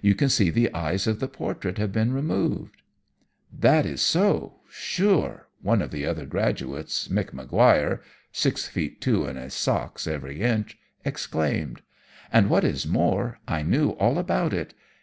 [0.00, 2.80] You can see the eyes of the portrait have been removed.'
[3.52, 8.00] "'That is so, shure,' one of the other undergraduates, Mick Maguire
[8.32, 11.82] six feet two in his socks, every inch exclaimed.
[12.32, 14.72] 'And, what is more, I knew all about it.